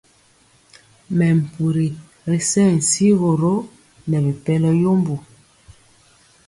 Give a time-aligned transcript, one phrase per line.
[1.17, 1.87] Mɛmpuri
[2.29, 3.53] ri sɛŋ sigoro
[4.09, 5.15] nɛ bipɛlɔ yembo.